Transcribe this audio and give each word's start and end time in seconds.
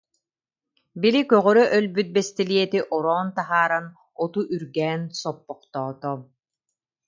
Били 1.01 1.21
көҕөрө 1.31 1.63
өлбүт 1.77 2.07
бэстилиэти 2.15 2.79
ороон 2.95 3.27
таһааран, 3.37 3.85
оту 4.23 4.39
үргээн 4.55 5.01
соппохтоото 5.21 6.11